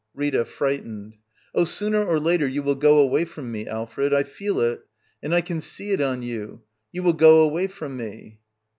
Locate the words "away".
2.97-3.23, 7.43-7.67